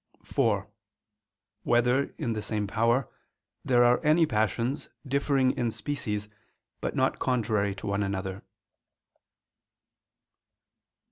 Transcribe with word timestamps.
(4) 0.23 0.67
Whether, 1.61 2.15
in 2.17 2.33
the 2.33 2.41
same 2.41 2.65
power, 2.65 3.07
there 3.63 3.83
are 3.83 4.03
any 4.03 4.25
passions, 4.25 4.89
differing 5.07 5.51
in 5.51 5.69
species, 5.69 6.27
but 6.79 6.95
not 6.95 7.19
contrary 7.19 7.75
to 7.75 7.85
one 7.85 8.01
another? 8.01 8.41